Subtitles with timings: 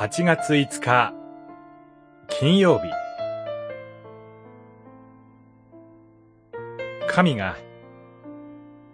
[0.00, 1.12] 8月5日
[2.26, 2.84] 金曜日。
[7.06, 7.58] 神が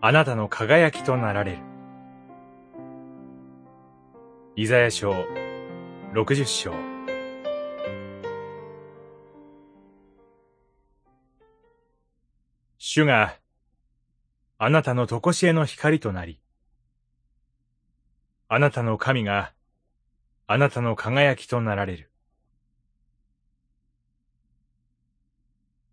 [0.00, 1.58] あなたの輝きとなられる。
[4.56, 5.12] イザヤ書
[6.14, 6.72] 60章。
[12.78, 13.36] 主が
[14.56, 16.40] あなたのとこしえの光となり
[18.48, 19.52] あなたの神が
[20.46, 22.10] あなたの輝きとなられる。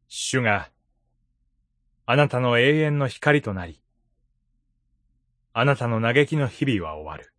[0.10, 0.70] 主が
[2.06, 3.82] あなたの永遠の光となり、
[5.54, 7.34] あなたの嘆きの日々は終わる。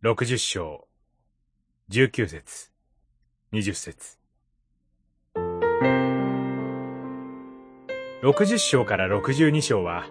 [0.00, 0.88] 六十章、
[1.88, 2.70] 十九節、
[3.52, 4.18] 二十節。
[8.22, 10.06] 六十章から六十二章は、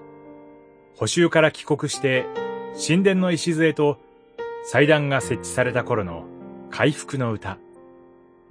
[0.95, 2.25] 補修から帰国して
[2.79, 3.97] 神殿の礎と
[4.63, 6.25] 祭壇が設置された頃の
[6.69, 7.57] 回復の歌、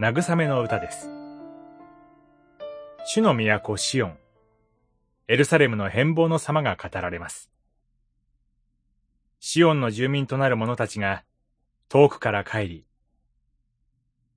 [0.01, 1.09] 慰めの歌です。
[3.05, 4.19] 主の都シオン、
[5.29, 7.53] エルサレムの変貌の様が語られます。
[9.39, 11.23] シオンの住民となる者たちが
[11.89, 12.87] 遠くから帰り、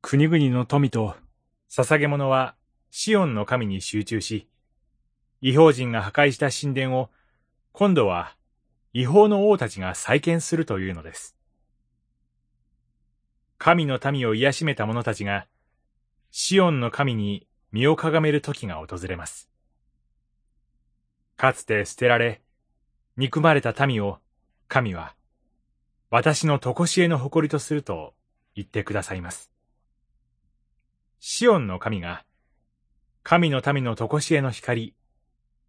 [0.04, 1.16] 国々の富と
[1.72, 2.54] 捧げ物は
[2.92, 4.48] シオンの神に集中し、
[5.42, 7.10] 違法人が破壊した神殿を
[7.72, 8.36] 今度は
[8.92, 11.36] 違法の王たちが再建するというのです。
[13.60, 15.46] 神の民を癒しめた者たちが、
[16.32, 19.50] シオンの神に身をかがめる時が訪れます。
[21.38, 22.42] かつて捨てられ、
[23.16, 24.20] 憎まれた民を、
[24.68, 25.16] 神は、
[26.10, 28.16] 私のとこしえの誇りとすると
[28.56, 29.52] 言ってくださいます。
[31.20, 32.26] シオンの神が、
[33.22, 34.96] 神の民のとこしえの光、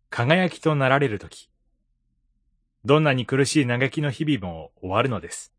[0.08, 1.49] 輝きとなられるとき、
[2.84, 5.52] どんなに苦しい嘆きの日々も終わるのです。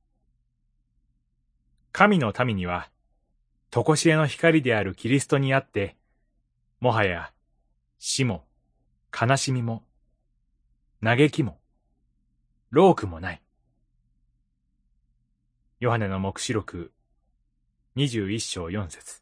[1.91, 2.89] 神の民には、
[3.69, 5.97] とこしえの光であるキリストにあって、
[6.79, 7.31] もはや
[7.99, 8.45] 死も
[9.11, 9.83] 悲しみも
[11.03, 11.59] 嘆きも
[12.71, 13.41] 労苦もない。
[15.79, 16.91] ヨハネの目視録
[17.95, 19.21] 21章4節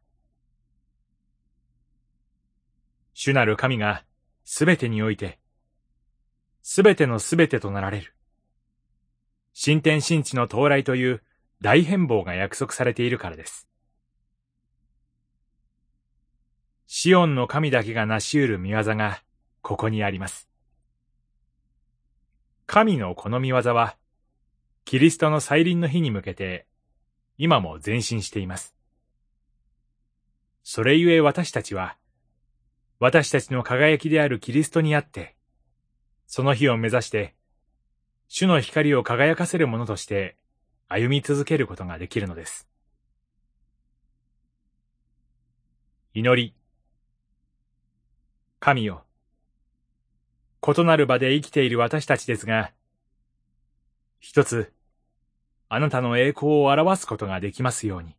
[3.13, 4.03] 主なる神が
[4.45, 5.39] すべてにおいて
[6.71, 8.13] すべてのすべてとなられる。
[9.53, 11.23] 新天新地の到来という
[11.61, 13.67] 大変貌が約束されているからです。
[16.85, 19.23] シオンの神だけが成し得る見業が
[19.63, 20.47] ここにあります。
[22.67, 23.97] 神のこの見業は、
[24.85, 26.67] キリストの再臨の日に向けて、
[27.39, 28.75] 今も前進しています。
[30.61, 31.97] それゆえ私たちは、
[32.99, 35.38] 私たちの輝きであるキリストにあって、
[36.31, 37.33] その日を目指して、
[38.27, 40.37] 主の光を輝かせるものとして
[40.87, 42.69] 歩み続けることができるのです。
[46.13, 46.53] 祈り。
[48.59, 49.05] 神よ。
[50.61, 52.73] 異なる場で生きている私たちですが、
[54.19, 54.71] 一つ、
[55.67, 58.18] あなたの栄光を表すことができますように。